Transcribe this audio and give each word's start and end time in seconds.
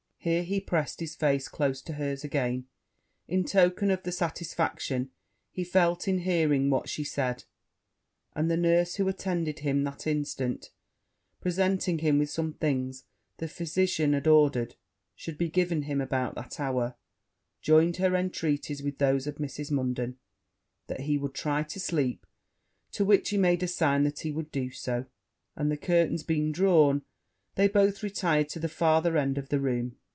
Here 0.23 0.43
he 0.43 0.61
pressed 0.61 0.99
his 0.99 1.15
face 1.15 1.47
close 1.47 1.81
to 1.81 1.93
hers 1.93 2.23
again, 2.23 2.67
in 3.27 3.43
token 3.43 3.89
of 3.89 4.03
the 4.03 4.11
satisfaction 4.11 5.09
he 5.49 5.63
felt 5.63 6.07
in 6.07 6.19
hearing 6.19 6.69
what 6.69 6.87
she 6.87 7.03
said; 7.03 7.43
and 8.35 8.47
the 8.47 8.55
nurse 8.55 8.97
who 8.97 9.07
attended 9.07 9.61
him 9.61 9.83
that 9.83 10.05
instant 10.05 10.69
presenting 11.39 11.97
him 11.97 12.19
with 12.19 12.29
some 12.29 12.53
things 12.53 13.05
the 13.37 13.47
physician 13.47 14.13
had 14.13 14.27
ordered 14.27 14.75
should 15.15 15.39
be 15.39 15.49
given 15.49 15.81
him 15.81 15.99
about 15.99 16.35
that 16.35 16.59
hour, 16.59 16.93
joined 17.63 17.97
her 17.97 18.15
entreaties 18.15 18.83
with 18.83 18.99
those 18.99 19.25
of 19.25 19.37
Mrs. 19.37 19.71
Munden, 19.71 20.19
that 20.85 20.99
he 20.99 21.17
would 21.17 21.33
try 21.33 21.63
to 21.63 21.79
sleep; 21.79 22.27
to 22.91 23.03
which 23.03 23.31
he 23.31 23.37
made 23.39 23.63
a 23.63 23.67
sign 23.67 24.03
that 24.03 24.19
he 24.19 24.31
would 24.31 24.51
do 24.51 24.69
so: 24.69 25.07
and, 25.55 25.71
the 25.71 25.77
curtains 25.77 26.21
being 26.21 26.51
drawn, 26.51 27.01
they 27.55 27.67
both 27.67 28.03
retired 28.03 28.49
to 28.49 28.59
the 28.59 28.69
farther 28.69 29.17
end 29.17 29.39
of 29.39 29.49
the 29.49 29.59
room. 29.59 29.95